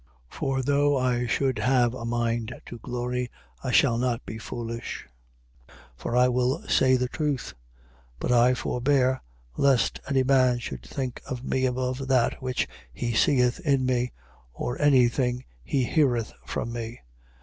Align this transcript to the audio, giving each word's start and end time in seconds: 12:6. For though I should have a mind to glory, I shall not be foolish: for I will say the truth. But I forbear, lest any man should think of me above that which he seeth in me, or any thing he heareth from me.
12:6. 0.31 0.35
For 0.39 0.61
though 0.63 0.97
I 0.97 1.27
should 1.27 1.59
have 1.59 1.93
a 1.93 2.05
mind 2.05 2.59
to 2.65 2.79
glory, 2.79 3.29
I 3.63 3.69
shall 3.69 3.99
not 3.99 4.25
be 4.25 4.39
foolish: 4.39 5.05
for 5.95 6.17
I 6.17 6.27
will 6.27 6.63
say 6.67 6.95
the 6.95 7.07
truth. 7.07 7.53
But 8.19 8.31
I 8.31 8.55
forbear, 8.55 9.21
lest 9.57 9.99
any 10.07 10.23
man 10.23 10.57
should 10.57 10.81
think 10.81 11.21
of 11.27 11.43
me 11.43 11.67
above 11.67 12.07
that 12.07 12.41
which 12.41 12.67
he 12.91 13.13
seeth 13.13 13.59
in 13.59 13.85
me, 13.85 14.11
or 14.55 14.81
any 14.81 15.07
thing 15.07 15.45
he 15.63 15.83
heareth 15.83 16.33
from 16.47 16.73
me. 16.73 17.01